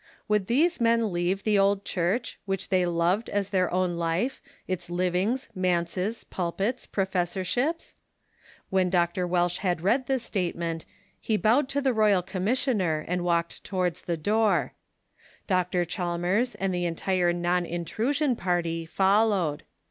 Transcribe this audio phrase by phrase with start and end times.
[0.27, 4.89] Would these men leave the old Church, which they loved as their own life, its
[4.89, 7.93] livings, manses, pulpits, professor ships?
[8.71, 9.27] When Dr.
[9.27, 10.85] Welsh had read this statement
[11.19, 14.73] he bowed to the royal commissioner and walked towards the door.
[15.45, 15.85] Dr.
[15.85, 19.61] Chalmers and the entire non intrusion party followed.